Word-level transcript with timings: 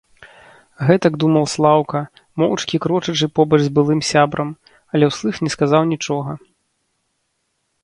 Гэтак 0.87 1.13
думаў 1.23 1.43
Слаўка, 1.53 2.01
моўчкі 2.43 2.79
крочачы 2.87 3.27
побач 3.41 3.61
з 3.65 3.69
былым 3.77 4.01
сябрам, 4.13 4.49
але 4.95 5.03
ўслых 5.13 5.35
не 5.47 5.55
сказаў 5.59 5.81
нічога. 5.93 6.31